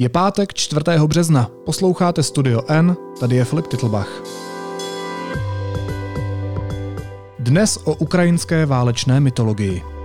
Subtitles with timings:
[0.00, 0.80] Je pátek 4.
[1.06, 4.22] března, posloucháte Studio N, tady je Filip Titlbach.
[7.38, 9.97] Dnes o ukrajinské válečné mytologii.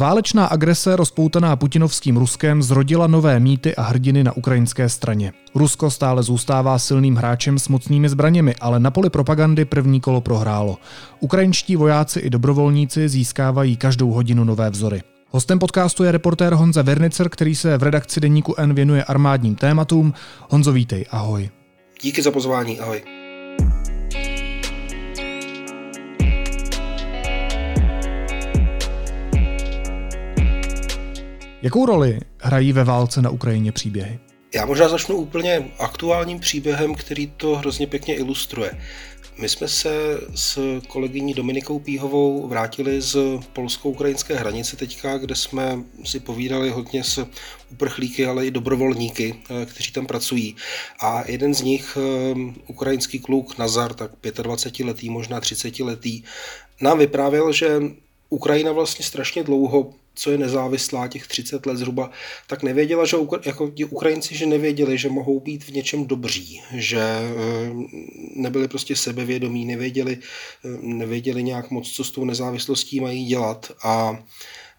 [0.00, 5.32] Válečná agrese rozpoutaná putinovským Ruskem zrodila nové mýty a hrdiny na ukrajinské straně.
[5.54, 10.78] Rusko stále zůstává silným hráčem s mocnými zbraněmi, ale na poli propagandy první kolo prohrálo.
[11.20, 15.02] Ukrajinští vojáci i dobrovolníci získávají každou hodinu nové vzory.
[15.30, 20.14] Hostem podcastu je reportér Honza Vernicer, který se v redakci deníku N věnuje armádním tématům.
[20.48, 21.50] Honzo, vítej, ahoj.
[22.02, 23.19] Díky za pozvání, ahoj.
[31.62, 34.18] Jakou roli hrají ve válce na Ukrajině příběhy?
[34.54, 38.80] Já možná začnu úplně aktuálním příběhem, který to hrozně pěkně ilustruje.
[39.40, 39.90] My jsme se
[40.34, 43.16] s kolegyní Dominikou Píhovou vrátili z
[43.52, 47.26] polsko-ukrajinské hranice teďka, kde jsme si povídali hodně s
[47.72, 50.56] uprchlíky, ale i dobrovolníky, eh, kteří tam pracují.
[51.00, 52.34] A jeden z nich, eh,
[52.66, 56.22] ukrajinský kluk Nazar, tak 25-letý, možná 30-letý,
[56.80, 57.80] nám vyprávěl, že
[58.30, 62.10] Ukrajina vlastně strašně dlouho co je nezávislá, těch 30 let zhruba,
[62.46, 63.16] tak nevěděla, že
[63.46, 67.70] jako ti Ukrajinci, že nevěděli, že mohou být v něčem dobří, že eh,
[68.36, 70.18] nebyli prostě sebevědomí, nevěděli,
[70.64, 74.24] eh, nevěděli nějak moc, co s tou nezávislostí mají dělat a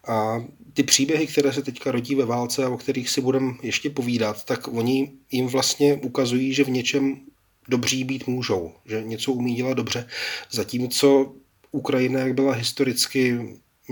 [0.08, 3.90] a ty příběhy, které se teďka rodí ve válce a o kterých si budeme ještě
[3.90, 7.20] povídat, tak oni jim vlastně ukazují, že v něčem
[7.68, 10.08] dobří být můžou, že něco umí dělat dobře.
[10.50, 11.34] Zatímco
[11.70, 13.38] Ukrajina, jak byla historicky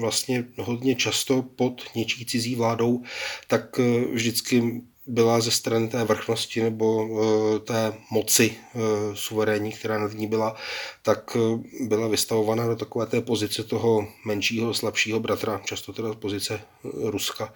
[0.00, 3.02] vlastně hodně často pod něčí cizí vládou,
[3.46, 8.78] tak eh, vždycky byla ze strany té vrchnosti nebo eh, té moci eh,
[9.14, 10.56] suverénní, která nad ní byla,
[11.02, 11.36] tak
[11.80, 17.54] byla vystavována do takové té pozice toho menšího, slabšího bratra, často teda pozice Ruska.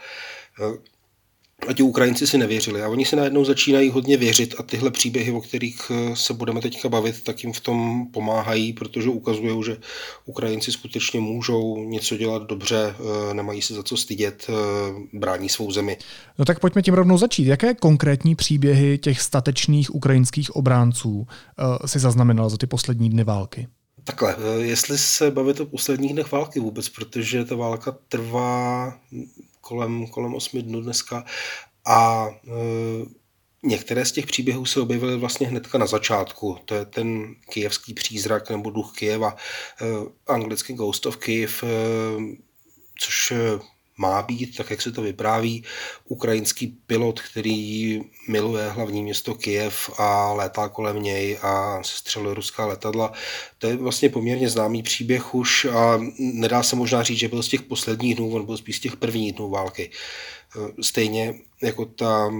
[1.68, 5.32] A ti Ukrajinci si nevěřili a oni si najednou začínají hodně věřit a tyhle příběhy,
[5.32, 9.76] o kterých eh, se budeme teďka bavit, tak jim v tom pomáhají, protože ukazují, že
[10.26, 12.94] Ukrajinci skutečně můžou něco dělat dobře,
[13.30, 14.52] eh, nemají se za co stydět, eh,
[15.18, 15.96] brání svou zemi.
[16.38, 17.46] No tak pojďme tím rovnou začít.
[17.46, 21.26] Jaké konkrétní příběhy těch statečných ukrajinských obránců
[21.86, 23.68] si zaznamenal za ty poslední dny války?
[24.04, 28.92] Takhle, jestli se bavit o posledních dnech války vůbec, protože ta válka trvá
[29.64, 31.24] kolem, kolem 8 dnů dneska
[31.86, 33.24] a e,
[33.66, 36.58] Některé z těch příběhů se objevily vlastně hnedka na začátku.
[36.64, 39.84] To je ten kijevský přízrak nebo duch Kijeva, e,
[40.26, 41.66] anglicky Ghost of Kiev, e,
[42.98, 43.32] což
[43.98, 45.64] má být, tak jak se to vypráví,
[46.08, 53.12] ukrajinský pilot, který miluje hlavní město Kijev a létá kolem něj a střeluje ruská letadla.
[53.58, 57.48] To je vlastně poměrně známý příběh už a nedá se možná říct, že byl z
[57.48, 59.90] těch posledních dnů, on byl spíš z těch prvních dnů války.
[60.80, 62.30] Stejně jako ta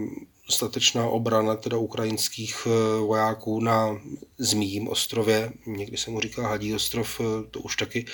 [0.51, 4.01] statečná obrana teda ukrajinských eh, vojáků na
[4.39, 8.05] Zmíjím ostrově, někdy se mu říká Hadí ostrov, eh, to už taky,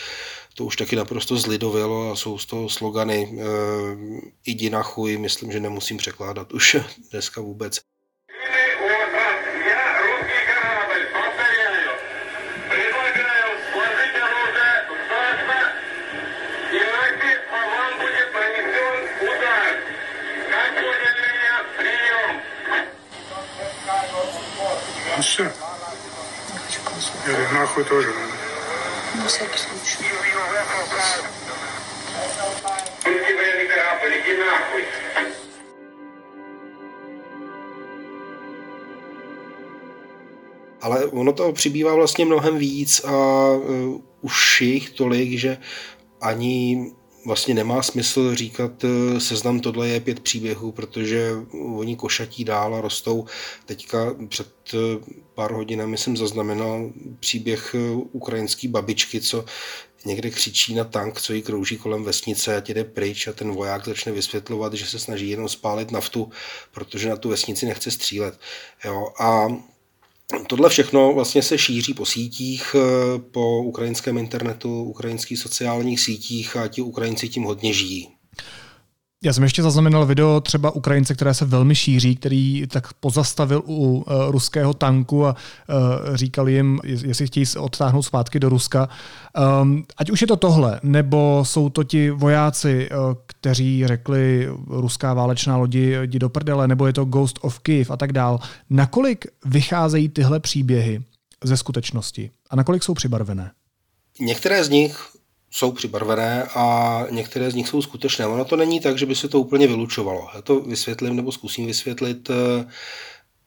[0.54, 3.44] to už taky naprosto zlidovilo a jsou z toho slogany e,
[4.44, 6.76] Idi na chuj, myslím, že nemusím překládat už
[7.10, 7.89] dneska vůbec.
[27.69, 29.23] Или нахуй тоже надо.
[29.23, 29.97] На всякий случай.
[33.05, 34.83] Иди нахуй.
[40.81, 43.11] Ale ono to přibývá vlastně mnohem víc a
[43.51, 45.57] uh, už jich tolik, že
[46.21, 46.91] ani
[47.24, 51.30] vlastně nemá smysl říkat eh, seznam tohle je pět příběhů, protože
[51.74, 53.26] oni košatí dál a rostou.
[53.66, 54.78] Teďka před eh,
[55.34, 59.44] pár hodinami jsem zaznamenal příběh eh, ukrajinské babičky, co
[60.04, 63.84] někde křičí na tank, co jí krouží kolem vesnice a jde pryč a ten voják
[63.84, 66.30] začne vysvětlovat, že se snaží jenom spálit naftu,
[66.72, 68.40] protože na tu vesnici nechce střílet.
[68.84, 69.06] Jo?
[69.20, 69.48] A
[70.46, 76.68] Tohle všechno vlastně se šíří po sítích, eh, po ukrajinském internetu, ukrajinských sociálních sítích a
[76.68, 78.19] ti Ukrajinci tím hodně žijí.
[79.24, 83.74] Já jsem ještě zaznamenal video třeba Ukrajince, které se velmi šíří, který tak pozastavil u
[83.74, 85.36] uh, ruského tanku a
[85.68, 88.88] uh, říkal jim, jestli chtějí se odtáhnout zpátky do Ruska.
[89.62, 95.14] Um, ať už je to tohle, nebo jsou to ti vojáci, uh, kteří řekli ruská
[95.14, 98.40] válečná lodi jdi do prdele, nebo je to Ghost of Kiev a tak dál.
[98.70, 101.02] Nakolik vycházejí tyhle příběhy
[101.44, 103.50] ze skutečnosti a nakolik jsou přibarvené?
[104.20, 105.19] Některé z nich
[105.50, 108.26] jsou přibarvené a některé z nich jsou skutečné.
[108.26, 110.28] Ono to není tak, že by se to úplně vylučovalo.
[110.34, 112.30] Já to vysvětlím nebo zkusím vysvětlit.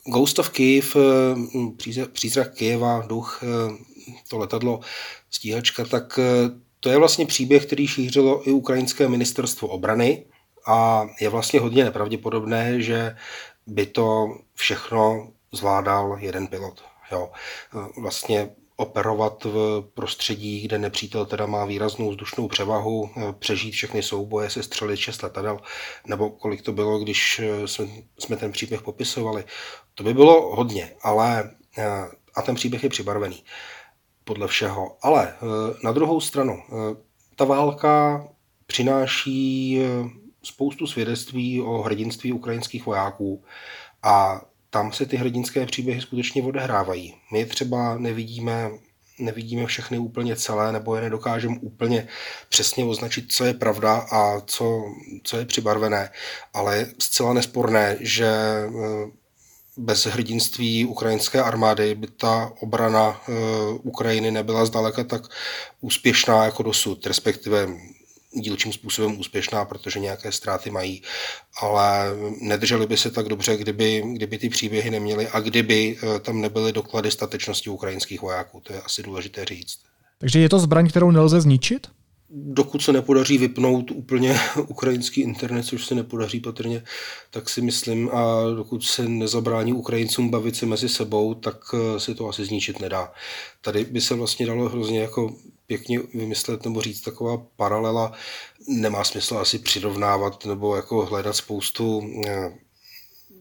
[0.05, 0.95] Ghost of Kyiv,
[2.11, 3.43] přízrak Kyjeva, duch,
[4.29, 4.79] to letadlo,
[5.31, 6.19] stíhačka, tak
[6.79, 10.25] to je vlastně příběh, který šířilo i ukrajinské ministerstvo obrany
[10.67, 13.15] a je vlastně hodně nepravděpodobné, že
[13.67, 16.83] by to všechno zvládal jeden pilot.
[17.11, 17.31] Jo.
[17.97, 23.09] Vlastně operovat v prostředí, kde nepřítel teda má výraznou vzdušnou převahu,
[23.39, 25.59] přežít všechny souboje, se střelit šest letadel,
[26.07, 27.87] nebo kolik to bylo, když jsme,
[28.19, 29.43] jsme ten příběh popisovali.
[29.95, 31.51] To by bylo hodně, ale
[32.35, 33.43] a ten příběh je přibarvený
[34.23, 34.97] podle všeho.
[35.01, 35.35] Ale
[35.83, 36.63] na druhou stranu,
[37.35, 38.27] ta válka
[38.65, 39.79] přináší
[40.43, 43.43] spoustu svědectví o hrdinství ukrajinských vojáků
[44.03, 44.41] a
[44.73, 47.15] tam se ty hrdinské příběhy skutečně odehrávají.
[47.31, 48.71] My třeba nevidíme
[49.19, 52.07] nevidíme všechny úplně celé, nebo je nedokážeme úplně
[52.49, 54.83] přesně označit, co je pravda a co,
[55.23, 56.09] co je přibarvené.
[56.53, 58.71] Ale je zcela nesporné, že eh,
[59.77, 63.31] bez hrdinství ukrajinské armády by ta obrana eh,
[63.83, 65.21] Ukrajiny nebyla zdaleka tak
[65.81, 67.67] úspěšná jako dosud, respektive
[68.35, 71.01] dílčím způsobem úspěšná, protože nějaké ztráty mají,
[71.61, 76.41] ale nedrželi by se tak dobře, kdyby, kdyby ty příběhy neměly a kdyby eh, tam
[76.41, 78.59] nebyly doklady statečnosti ukrajinských vojáků.
[78.59, 79.79] To je asi důležité říct.
[80.17, 81.87] Takže je to zbraň, kterou nelze zničit?
[82.33, 86.83] dokud se nepodaří vypnout úplně ukrajinský internet, což se nepodaří patrně,
[87.31, 92.15] tak si myslím, a dokud se nezabrání Ukrajincům bavit se mezi sebou, tak eh, se
[92.15, 93.11] to asi zničit nedá.
[93.61, 95.35] Tady by se vlastně dalo hrozně jako
[95.67, 98.11] pěkně vymyslet nebo říct taková paralela.
[98.67, 102.53] Nemá smysl asi přirovnávat nebo jako hledat spoustu eh,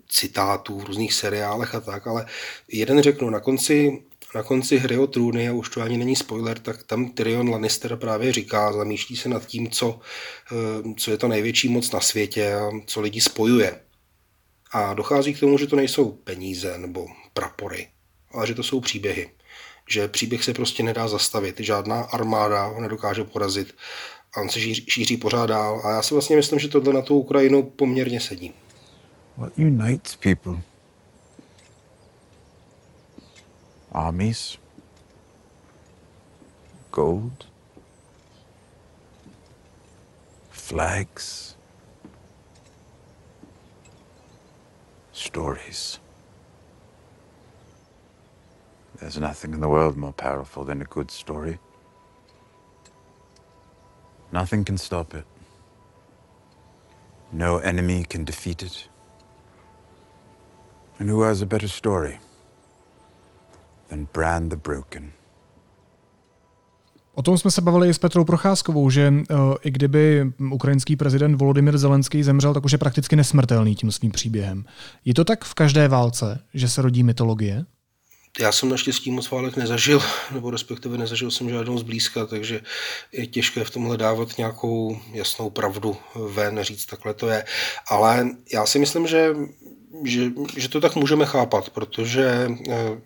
[0.08, 2.26] citátů v různých seriálech a tak, ale
[2.68, 4.02] jeden řeknu, na konci
[4.34, 7.96] na konci hry o trůny, a už to ani není spoiler, tak tam Tyrion Lannister
[7.96, 10.00] právě říká, zamýšlí se nad tím, co,
[10.52, 13.80] eh, co je to největší moc na světě a co lidi spojuje.
[14.72, 17.88] A dochází k tomu, že to nejsou peníze nebo prapory,
[18.30, 19.30] ale že to jsou příběhy.
[19.92, 23.74] Že příběh se prostě nedá zastavit, žádná armáda ho nedokáže porazit
[24.34, 25.80] a on se šíří, šíří pořád dál.
[25.84, 28.52] A já si vlastně myslím, že tohle na tu Ukrajinu poměrně sedí.
[29.36, 30.62] What unites people?
[33.92, 34.58] armies,
[36.90, 37.46] gold,
[40.50, 41.56] flags,
[45.12, 46.01] stories.
[49.02, 51.58] There's nothing in the world more powerful than a good story.
[54.32, 55.24] Nothing can stop it.
[57.32, 58.88] No enemy can defeat it.
[60.98, 62.18] And who has a better story?
[63.92, 65.12] than brand the broken.
[67.14, 71.36] O tom jsme se bavili i s Petrou Procházkovou, že uh, i kdyby ukrajinský prezident
[71.36, 74.64] Volodymyr Zelenský zemřel, tak už je prakticky nesmrtelný tím svým příběhem.
[75.04, 77.64] Je to tak v každé válce, že se rodí mytologie?
[78.40, 82.60] Já jsem naštěstí moc válek nezažil, nebo respektive nezažil jsem žádnou zblízka, takže
[83.12, 87.44] je těžké v tomhle dávat nějakou jasnou pravdu ven, říct takhle to je.
[87.88, 89.34] Ale já si myslím, že,
[90.04, 93.00] že, že to tak můžeme chápat, protože eh,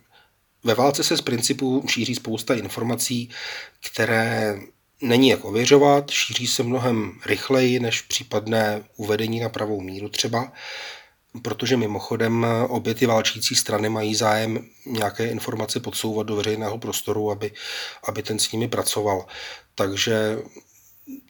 [0.64, 3.30] ve válce se z principu šíří spousta informací,
[3.90, 4.58] které
[5.02, 10.52] není jak ověřovat, šíří se mnohem rychleji než případné uvedení na pravou míru třeba,
[11.42, 17.52] protože mimochodem obě ty válčící strany mají zájem nějaké informace podsouvat do veřejného prostoru, aby,
[18.08, 19.26] aby ten s nimi pracoval.
[19.74, 20.38] Takže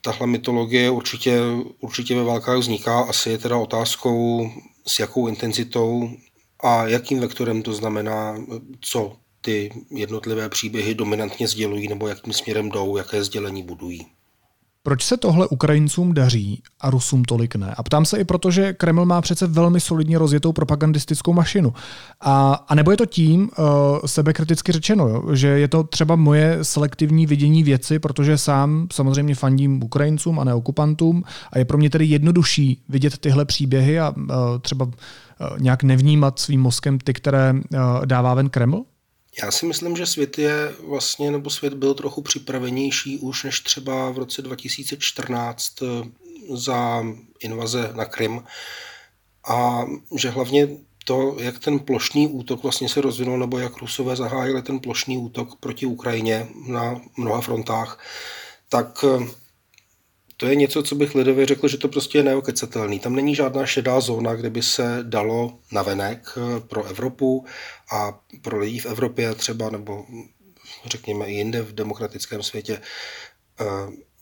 [0.01, 1.39] tahle mytologie určitě,
[1.79, 2.99] určitě ve válkách vzniká.
[2.99, 4.49] Asi je teda otázkou,
[4.87, 6.09] s jakou intenzitou
[6.59, 8.37] a jakým vektorem to znamená,
[8.81, 14.16] co ty jednotlivé příběhy dominantně sdělují nebo jakým směrem jdou, jaké sdělení budují.
[14.87, 17.73] Proč se tohle Ukrajincům daří a Rusům tolik ne?
[17.77, 21.73] A ptám se i proto, že Kreml má přece velmi solidně rozjetou propagandistickou mašinu.
[22.21, 23.65] A, a nebo je to tím, uh,
[24.05, 29.83] sebekriticky řečeno, jo, že je to třeba moje selektivní vidění věci, protože sám samozřejmě fandím
[29.83, 34.25] Ukrajincům a ne okupantům a je pro mě tedy jednodušší vidět tyhle příběhy a uh,
[34.61, 34.91] třeba uh,
[35.57, 38.83] nějak nevnímat svým mozkem ty, které uh, dává ven Kreml?
[39.43, 44.11] Já si myslím, že svět je vlastně, nebo svět byl trochu připravenější už než třeba
[44.11, 45.85] v roce 2014 eh,
[46.49, 47.03] za
[47.39, 48.43] invaze na Krym.
[49.49, 50.67] A že hlavně
[51.05, 55.55] to, jak ten plošný útok vlastně se rozvinul, nebo jak Rusové zahájili ten plošný útok
[55.55, 57.99] proti Ukrajině na mnoha frontách,
[58.69, 59.27] tak eh,
[60.37, 62.99] to je něco, co bych lidově řekl, že to prostě je neokecatelný.
[62.99, 67.45] Tam není žádná šedá zóna, kde by se dalo navenek eh, pro Evropu
[67.91, 70.05] a pro lidi v Evropě třeba, nebo
[70.85, 72.81] řekněme i jinde v demokratickém světě,
[73.61, 73.65] eh,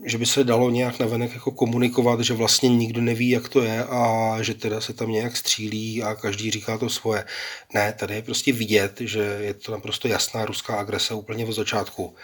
[0.05, 3.84] že by se dalo nějak navenek jako komunikovat, že vlastně nikdo neví, jak to je
[3.84, 7.25] a že teda se tam nějak střílí a každý říká to svoje.
[7.74, 12.15] Ne, tady je prostě vidět, že je to naprosto jasná ruská agrese úplně od začátku.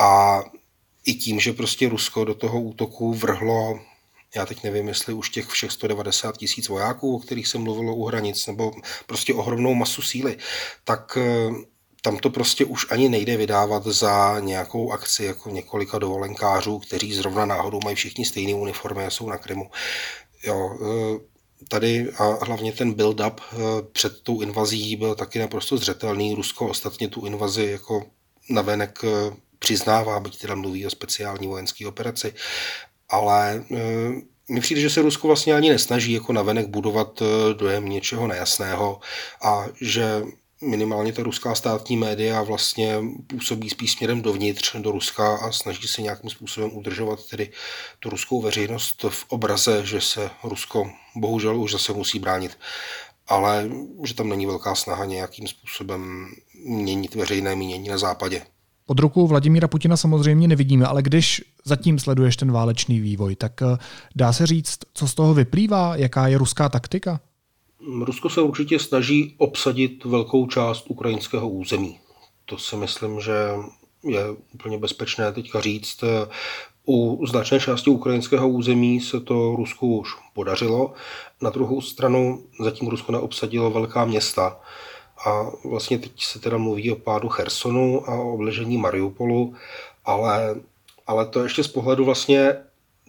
[0.00, 0.40] A
[1.04, 3.80] i tím, že prostě Rusko do toho útoku vrhlo
[4.34, 8.04] já teď nevím, jestli už těch všech 190 tisíc vojáků, o kterých se mluvilo u
[8.04, 8.72] hranic, nebo
[9.06, 10.36] prostě ohromnou masu síly,
[10.84, 11.50] tak eh,
[12.02, 17.46] tam to prostě už ani nejde vydávat za nějakou akci jako několika dovolenkářů, kteří zrovna
[17.46, 19.70] náhodou mají všichni stejné uniformy a jsou na Krymu.
[20.44, 21.30] Jo, eh,
[21.68, 23.56] tady a hlavně ten build-up eh,
[23.92, 26.34] před tou invazí byl taky naprosto zřetelný.
[26.34, 28.04] Rusko ostatně tu invazi jako
[28.50, 28.98] navenek
[29.58, 32.34] přiznává, byť teda mluví o speciální vojenské operaci,
[33.10, 33.82] ale e,
[34.48, 39.00] mně přijde, že se Rusko vlastně ani nesnaží jako navenek budovat e, dojem něčeho nejasného
[39.42, 40.22] a že
[40.62, 46.02] minimálně ta ruská státní média vlastně působí spíš směrem dovnitř do Ruska a snaží se
[46.02, 47.50] nějakým způsobem udržovat tedy
[48.00, 52.56] tu ruskou veřejnost v obraze, že se Rusko bohužel už zase musí bránit
[53.30, 53.70] ale
[54.04, 56.26] že tam není velká snaha nějakým způsobem
[56.64, 58.42] měnit veřejné mínění na západě.
[58.90, 63.78] Pod rukou Vladimíra Putina samozřejmě nevidíme, ale když zatím sleduješ ten válečný vývoj, tak eh,
[64.16, 67.20] dá se říct, co z toho vyplývá, jaká je ruská taktika?
[68.04, 71.98] Rusko se určitě snaží obsadit velkou část ukrajinského území.
[72.44, 73.32] To si myslím, že
[74.04, 76.04] je úplně bezpečné teďka říct.
[76.88, 80.92] U značné části ukrajinského území se to Rusku už podařilo.
[81.42, 84.60] Na druhou stranu zatím Rusko neobsadilo velká města.
[85.26, 89.54] A vlastně teď se teda mluví o pádu Chersonu a o obležení Mariupolu,
[90.04, 90.54] ale,
[91.06, 92.56] ale to ještě z pohledu vlastně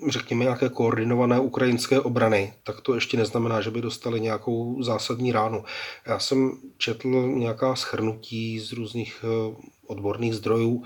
[0.08, 5.64] řekněme, nějaké koordinované ukrajinské obrany, tak to ještě neznamená, že by dostali nějakou zásadní ránu.
[6.06, 9.56] Já jsem četl nějaká schrnutí z různých eh,
[9.88, 10.84] odborných zdrojů,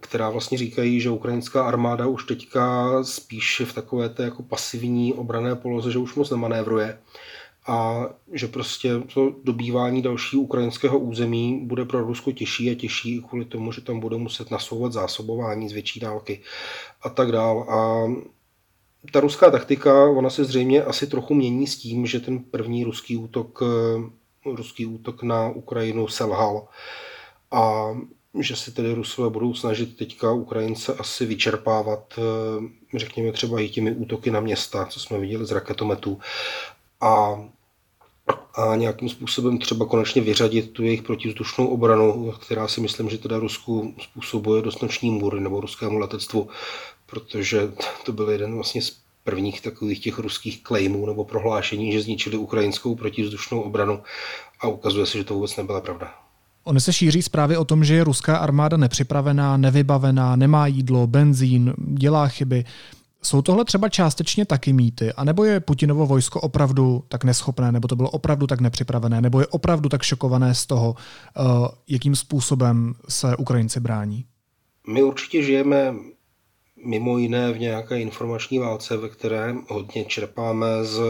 [0.00, 5.56] která vlastně říkají, že ukrajinská armáda už teďka spíše v takové té jako pasivní obrané
[5.56, 6.98] poloze, že už moc nemanévruje
[7.70, 13.44] a že prostě to dobývání dalšího ukrajinského území bude pro Rusko těžší a těžší kvůli
[13.44, 16.40] tomu, že tam bude muset nasouvat zásobování z větší dálky
[17.02, 17.66] a tak dál.
[17.68, 18.06] A
[19.12, 23.16] ta ruská taktika, ona se zřejmě asi trochu mění s tím, že ten první ruský
[23.16, 23.62] útok,
[24.44, 26.68] ruský útok na Ukrajinu selhal
[27.50, 27.86] a
[28.40, 32.18] že se tedy Rusové budou snažit teďka Ukrajince asi vyčerpávat,
[32.96, 36.18] řekněme třeba i těmi útoky na města, co jsme viděli z raketometů.
[37.00, 37.42] A
[38.54, 43.38] a nějakým způsobem třeba konečně vyřadit tu jejich protivzdušnou obranu, která si myslím, že teda
[43.38, 46.48] Rusku způsobuje dost noční můry nebo ruskému letectvu,
[47.06, 47.72] protože
[48.04, 52.94] to byl jeden vlastně z prvních takových těch ruských claimů nebo prohlášení, že zničili ukrajinskou
[52.94, 54.00] protivzdušnou obranu
[54.60, 56.14] a ukazuje se, že to vůbec nebyla pravda.
[56.64, 61.74] Ony se šíří zprávy o tom, že je ruská armáda nepřipravená, nevybavená, nemá jídlo, benzín,
[61.78, 62.64] dělá chyby.
[63.22, 67.96] Jsou tohle třeba částečně taky mýty, anebo je Putinovo vojsko opravdu tak neschopné, nebo to
[67.96, 70.94] bylo opravdu tak nepřipravené, nebo je opravdu tak šokované z toho,
[71.38, 74.24] uh, jakým způsobem se Ukrajinci brání?
[74.88, 75.94] My určitě žijeme
[76.84, 81.00] mimo jiné v nějaké informační válce, ve které hodně čerpáme z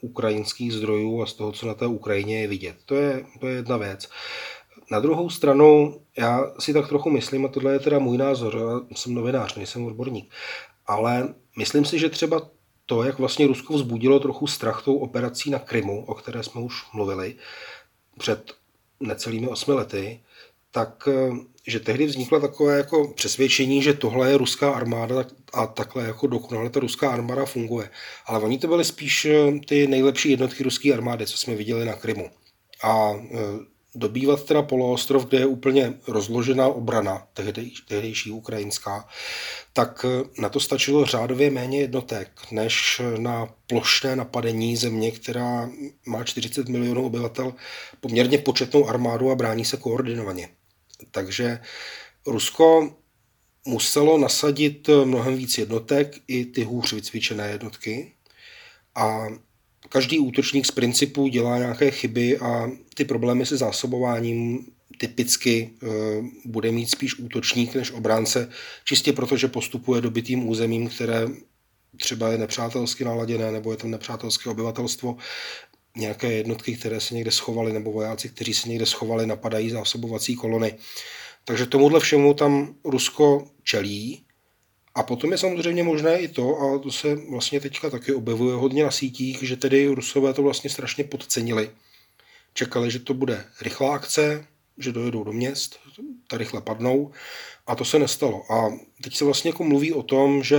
[0.00, 2.76] ukrajinských zdrojů a z toho, co na té Ukrajině je vidět.
[2.86, 4.08] To je, to je jedna věc.
[4.90, 8.96] Na druhou stranu, já si tak trochu myslím, a tohle je teda můj názor, já
[8.96, 10.30] jsem novinář, nejsem odborník,
[10.86, 12.50] ale myslím si, že třeba
[12.86, 16.92] to, jak vlastně Rusko vzbudilo trochu strach tou operací na Krymu, o které jsme už
[16.92, 17.36] mluvili
[18.18, 18.52] před
[19.00, 20.20] necelými osmi lety,
[20.70, 21.30] tak eh,
[21.66, 26.70] že tehdy vzniklo takové jako přesvědčení, že tohle je ruská armáda a takhle jako dokonale
[26.70, 27.90] ta ruská armáda funguje.
[28.26, 31.92] Ale oni to byly spíš eh, ty nejlepší jednotky ruské armády, co jsme viděli na
[31.92, 32.30] Krymu.
[32.82, 33.38] A eh,
[33.96, 39.08] dobývat teda poloostrov, kde je úplně rozložená obrana tehdej, tehdejší ukrajinská,
[39.72, 45.70] tak eh, na to stačilo řádově méně jednotek, než na plošné napadení země, která
[46.06, 47.54] má 40 milionů obyvatel,
[48.00, 50.48] poměrně početnou armádu a brání se koordinovaně.
[51.10, 51.60] Takže
[52.26, 52.96] Rusko
[53.66, 58.12] muselo nasadit mnohem víc jednotek, i ty hůř vycvičené jednotky.
[58.94, 59.26] A
[59.88, 64.66] každý útočník z principu dělá nějaké chyby a ty problémy se zásobováním
[64.98, 65.86] typicky e,
[66.44, 68.50] bude mít spíš útočník než obránce,
[68.84, 71.28] čistě proto, že postupuje dobytým územím, které
[71.96, 75.16] třeba je nepřátelsky naladěné nebo je tam nepřátelské obyvatelstvo.
[75.96, 80.74] Nějaké jednotky, které se někde schovaly, nebo vojáci, kteří se někde schovali, napadají zásobovací kolony.
[81.44, 84.25] Takže tomuhle všemu tam Rusko čelí
[84.96, 88.84] A potom je samozřejmě možné i to, a to se vlastně teďka taky objevuje hodně
[88.84, 91.70] na sítích, že tedy Rusové to vlastně strašně podcenili.
[92.54, 94.46] Čekali, že to bude rychlá akce,
[94.78, 95.78] že dojedou do měst,
[96.28, 97.12] ta rychle padnou
[97.66, 98.52] a to se nestalo.
[98.52, 100.58] A teď se vlastně jako mluví o tom, že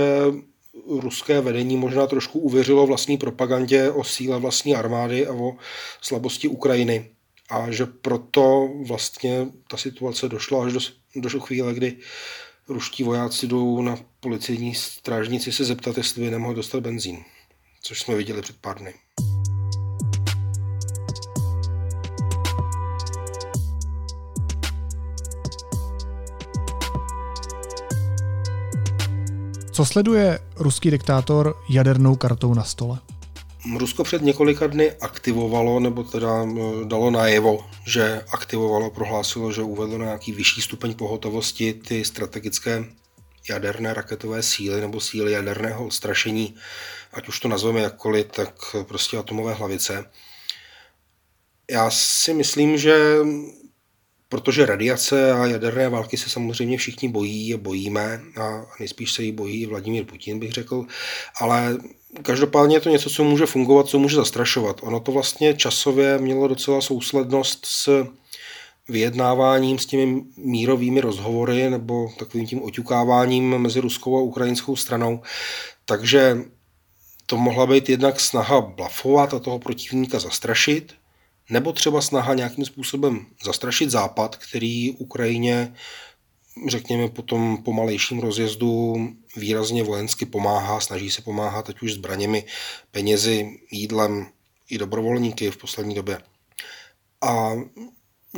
[0.86, 5.56] ruské vedení možná trošku uvěřilo vlastní propagandě o síle vlastní armády a o
[6.00, 7.10] slabosti Ukrajiny.
[7.50, 10.80] A že proto vlastně ta situace došla až do,
[11.16, 11.96] do chvíle, kdy
[12.68, 17.24] ruští vojáci jdou na policejní strážnici se zeptat, jestli by nemohli dostat benzín,
[17.82, 18.94] což jsme viděli před pár dny.
[29.72, 32.98] Co sleduje ruský diktátor jadernou kartou na stole?
[33.78, 36.46] Rusko před několika dny aktivovalo, nebo teda
[36.84, 42.84] dalo najevo, že aktivovalo, prohlásilo, že uvedlo na nějaký vyšší stupeň pohotovosti ty strategické
[43.48, 46.54] jaderné raketové síly nebo síly jaderného odstrašení,
[47.12, 50.10] ať už to nazveme jakkoliv, tak prostě atomové hlavice.
[51.70, 53.16] Já si myslím, že
[54.28, 59.32] protože radiace a jaderné války se samozřejmě všichni bojí a bojíme a nejspíš se jí
[59.32, 60.84] bojí Vladimír Putin, bych řekl,
[61.40, 61.78] ale
[62.22, 64.80] každopádně je to něco, co může fungovat, co může zastrašovat.
[64.82, 68.06] Ono to vlastně časově mělo docela souslednost s
[68.88, 75.22] vyjednáváním s těmi mírovými rozhovory nebo takovým tím oťukáváním mezi ruskou a ukrajinskou stranou.
[75.84, 76.38] Takže
[77.26, 80.94] to mohla být jednak snaha blafovat a toho protivníka zastrašit,
[81.50, 85.74] nebo třeba snaha nějakým způsobem zastrašit Západ, který Ukrajině,
[86.68, 88.96] řekněme, po tom pomalejším rozjezdu
[89.36, 92.44] výrazně vojensky pomáhá, snaží se pomáhat ať už zbraněmi,
[92.90, 94.26] penězi, jídlem
[94.70, 96.18] i dobrovolníky v poslední době.
[97.22, 97.52] A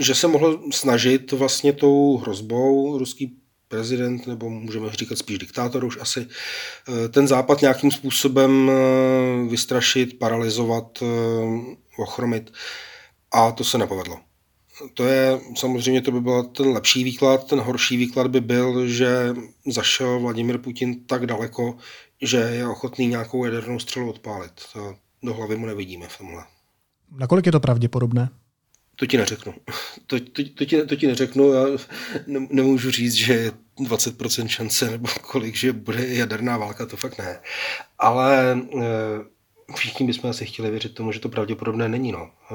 [0.01, 3.37] že se mohl snažit vlastně tou hrozbou ruský
[3.69, 6.27] prezident, nebo můžeme říkat spíš diktátor už asi,
[7.11, 8.71] ten západ nějakým způsobem
[9.49, 11.03] vystrašit, paralizovat,
[11.99, 12.53] ochromit.
[13.33, 14.21] A to se nepovedlo.
[14.95, 19.35] To je, samozřejmě to by byl ten lepší výklad, ten horší výklad by byl, že
[19.67, 21.77] zašel Vladimir Putin tak daleko,
[22.23, 24.53] že je ochotný nějakou jadernou střelu odpálit.
[24.73, 26.45] To do hlavy mu nevidíme v tomhle.
[27.13, 28.29] Nakolik je to pravděpodobné?
[28.97, 29.55] To ti neřeknu.
[30.07, 31.53] To, to, to, ti, to ti neřeknu.
[31.53, 31.67] Já
[32.27, 37.19] ne, nemůžu říct, že je 20% šance nebo kolik, že bude jaderná válka, to fakt
[37.19, 37.41] ne.
[37.99, 38.87] Ale e,
[39.75, 42.31] všichni bychom asi chtěli věřit tomu, že to pravděpodobné není, no.
[42.51, 42.55] Eh,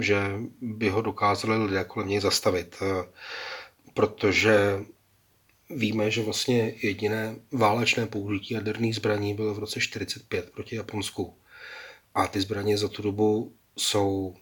[0.00, 3.08] že by ho dokázali lidé kolem něj zastavit, eh,
[3.94, 4.84] protože
[5.70, 11.34] víme, že vlastně jediné válečné použití jaderných zbraní bylo v roce 45 proti Japonsku.
[12.14, 14.36] A ty zbraně za tu dobu jsou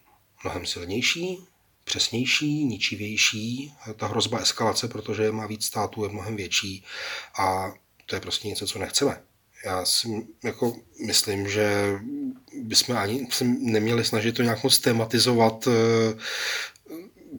[0.45, 1.39] mnohem silnější,
[1.85, 3.75] přesnější, ničivější.
[3.97, 6.85] Ta hrozba eskalace, protože má víc států, je mnohem větší
[7.39, 7.73] a
[8.07, 9.23] to je prostě něco, co nechceme
[9.65, 11.93] já si jako myslím, že
[12.63, 16.15] bychom ani se neměli snažit to nějak moc tematizovat, eh,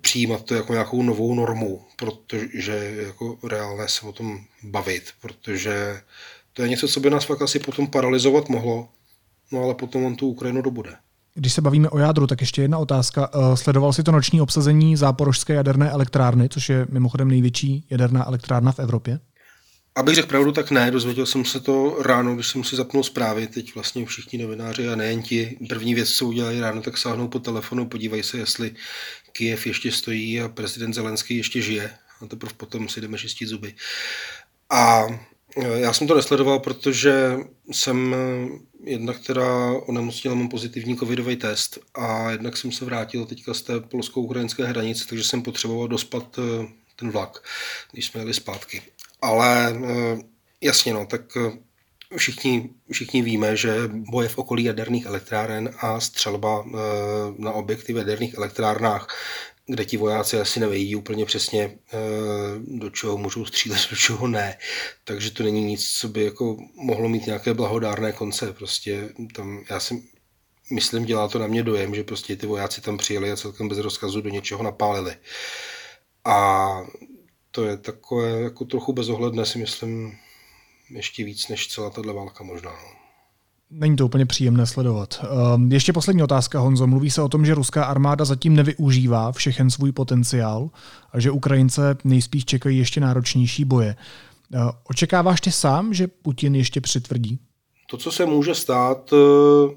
[0.01, 6.01] přijímat to jako nějakou novou normu, protože jako reálné se o tom bavit, protože
[6.53, 8.89] to je něco, co by nás fakt asi potom paralizovat mohlo,
[9.51, 10.95] no ale potom on tu Ukrajinu dobude.
[11.33, 13.29] Když se bavíme o jádru, tak ještě jedna otázka.
[13.33, 18.71] Eh, sledoval si to noční obsazení záporožské jaderné elektrárny, což je mimochodem největší jaderná elektrárna
[18.71, 19.19] v Evropě?
[19.95, 20.91] Abych řekl pravdu, tak ne.
[20.91, 23.47] Dozvěděl jsem se to ráno, když jsem si zapnul zprávy.
[23.47, 25.57] Teď vlastně všichni novináři a nejen ti.
[25.69, 28.75] První věc, co udělají ráno, tak sáhnou po telefonu, podívají se, jestli
[29.31, 31.93] Kiev ještě stojí a prezident Zelenský ještě žije.
[32.21, 33.75] A teprve potom si jdeme čistit zuby.
[34.69, 35.05] A
[35.57, 37.37] e, já jsem to nesledoval, protože
[37.71, 38.47] jsem e,
[38.91, 43.79] jednak teda onemocněl, mám pozitivní covidový test a jednak jsem se vrátil teďka z té
[43.79, 47.43] polsko-ukrajinské hranice, takže jsem potřeboval dospat e, ten vlak,
[47.91, 48.81] když jsme jeli zpátky.
[49.21, 50.17] Ale eh,
[50.61, 51.51] jasně, no, tak eh,
[52.17, 56.77] všichni, všichni víme, že boje v okolí jaderných elektráren a střelba eh,
[57.37, 59.07] na objekty v jaderných elektrárnách
[59.65, 61.77] kde ti vojáci asi nevědí úplně přesně,
[62.67, 64.57] do čeho můžou střílet, do čeho ne.
[65.03, 68.53] Takže to není nic, co by jako mohlo mít nějaké blahodárné konce.
[68.53, 70.03] Prostě tam, já si
[70.71, 73.77] myslím, dělá to na mě dojem, že prostě ty vojáci tam přijeli a celkem bez
[73.77, 75.15] rozkazu do něčeho napálili.
[76.25, 76.81] A
[77.51, 80.11] to je takové jako trochu bezohledné, si myslím,
[80.89, 82.71] ještě víc než celá tato válka možná.
[82.71, 83.01] No.
[83.73, 85.25] Není to úplně příjemné sledovat.
[85.55, 86.87] Ehm, ještě poslední otázka, Honzo.
[86.87, 90.69] Mluví se o tom, že ruská armáda zatím nevyužívá všechen svůj potenciál
[91.11, 93.95] a že Ukrajince nejspíš čekají ještě náročnější boje.
[94.53, 97.39] Ehm, očekáváš ty sám, že Putin ještě přitvrdí?
[97.89, 99.75] To, co se může stát eh,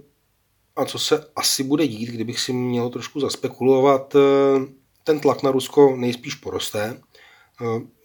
[0.77, 4.67] a co se asi bude dít, kdybych si měl trošku zaspekulovat, eh,
[5.05, 7.01] ten tlak na Rusko nejspíš poroste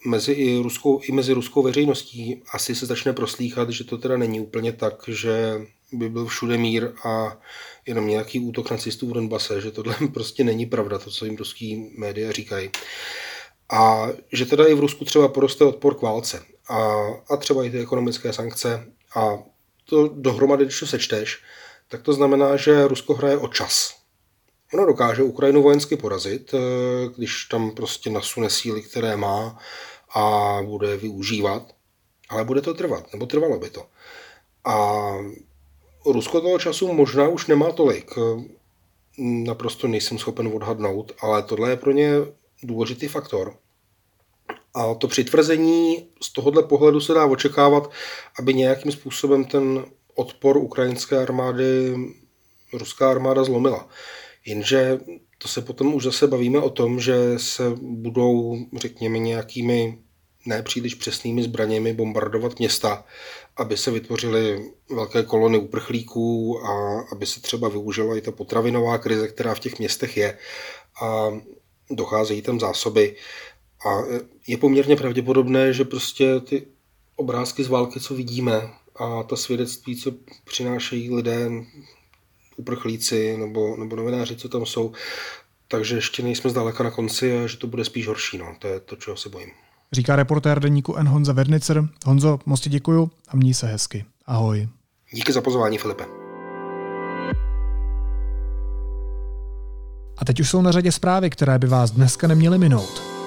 [0.05, 4.39] mezi i, ruskou, i mezi ruskou veřejností asi se začne proslýchat, že to teda není
[4.39, 5.61] úplně tak, že
[5.93, 7.37] by byl všude mír a
[7.85, 11.93] jenom nějaký útok nacistů v Donbase, že tohle prostě není pravda, to, co jim ruský
[11.97, 12.69] média říkají.
[13.71, 17.69] A že teda i v Rusku třeba poroste odpor k válce a, a třeba i
[17.69, 18.85] ty ekonomické sankce
[19.15, 19.37] a
[19.85, 21.41] to dohromady, když to sečteš,
[21.87, 23.98] tak to znamená, že Rusko hraje o čas.
[24.73, 26.57] Ono dokáže Ukrajinu vojensky porazit, eh,
[27.17, 29.59] když tam prostě nasune síly, které má
[30.15, 31.63] a bude využívat,
[32.29, 33.85] ale bude to trvat, nebo trvalo by to.
[34.65, 34.97] A
[36.05, 38.11] Rusko toho času možná už nemá tolik.
[39.17, 42.11] Naprosto nejsem schopen odhadnout, ale tohle je pro ně
[42.63, 43.55] důležitý faktor.
[44.73, 47.91] A to přitvrzení z tohohle pohledu se dá očekávat,
[48.39, 51.95] aby nějakým způsobem ten odpor ukrajinské armády
[52.73, 53.87] ruská armáda zlomila.
[54.49, 54.99] Jenže
[55.37, 59.99] to se potom už zase bavíme o tom, že se budou, řekněme, nějakými
[60.45, 63.05] nepříliš přesnými zbraněmi bombardovat města,
[63.57, 69.27] aby se vytvořily velké kolony uprchlíků a aby se třeba využila i ta potravinová krize,
[69.27, 70.37] která v těch městech je
[71.01, 71.31] a
[71.91, 73.15] docházejí tam zásoby.
[73.87, 74.01] A
[74.47, 76.67] je poměrně pravděpodobné, že prostě ty
[77.15, 80.11] obrázky z války, co vidíme, a ta svědectví, co
[80.45, 81.49] přinášejí lidé,
[82.59, 84.91] uprchlíci nebo, nebo novináři, co tam jsou,
[85.67, 88.37] takže ještě nejsme zdaleka na konci a že to bude spíš horší.
[88.37, 88.55] No.
[88.59, 89.49] To je to, čeho se bojím.
[89.91, 91.07] Říká reportér deníku N.
[91.07, 91.83] Honza Vernicer.
[92.05, 94.05] Honzo, moc ti děkuju a mní se hezky.
[94.25, 94.67] Ahoj.
[95.11, 96.05] Díky za pozvání, Filipe.
[100.17, 103.18] A teď už jsou na řadě zprávy, které by vás dneska neměly minout.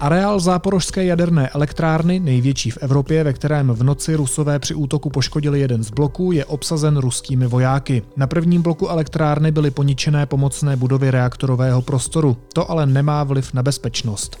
[0.00, 5.60] Areál záporožské jaderné elektrárny, největší v Evropě, ve kterém v noci Rusové při útoku poškodili
[5.60, 8.02] jeden z bloků, je obsazen ruskými vojáky.
[8.16, 12.36] Na prvním bloku elektrárny byly poničené pomocné budovy reaktorového prostoru.
[12.52, 14.38] To ale nemá vliv na bezpečnost.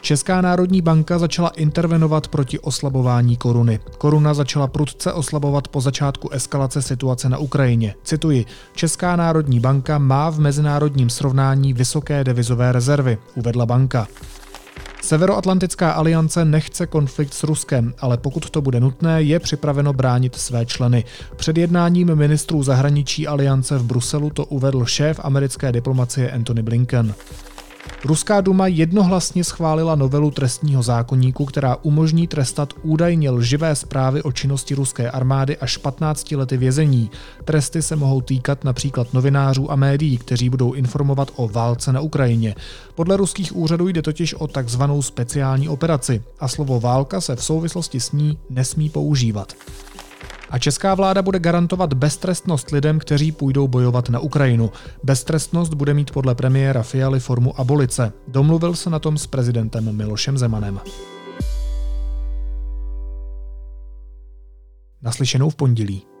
[0.00, 3.80] Česká národní banka začala intervenovat proti oslabování koruny.
[3.98, 7.94] Koruna začala prudce oslabovat po začátku eskalace situace na Ukrajině.
[8.04, 14.06] Cituji, Česká národní banka má v mezinárodním srovnání vysoké devizové rezervy, uvedla banka.
[15.02, 20.66] Severoatlantická aliance nechce konflikt s Ruskem, ale pokud to bude nutné, je připraveno bránit své
[20.66, 21.04] členy.
[21.36, 27.14] Před jednáním ministrů zahraničí aliance v Bruselu to uvedl šéf americké diplomacie Antony Blinken.
[28.04, 34.74] Ruská duma jednohlasně schválila novelu trestního zákonníku, která umožní trestat údajně lživé zprávy o činnosti
[34.74, 37.10] ruské armády až 15 lety vězení.
[37.44, 42.54] Tresty se mohou týkat například novinářů a médií, kteří budou informovat o válce na Ukrajině.
[42.94, 48.00] Podle ruských úřadů jde totiž o takzvanou speciální operaci a slovo válka se v souvislosti
[48.00, 49.52] s ní nesmí používat.
[50.50, 54.70] A česká vláda bude garantovat beztrestnost lidem, kteří půjdou bojovat na Ukrajinu.
[55.02, 58.12] Beztrestnost bude mít podle premiéra Fialy formu abolice.
[58.28, 60.80] Domluvil se na tom s prezidentem Milošem Zemanem.
[65.02, 66.17] Naslyšenou v pondělí.